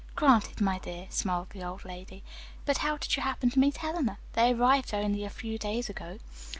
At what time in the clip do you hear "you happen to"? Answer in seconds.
3.15-3.59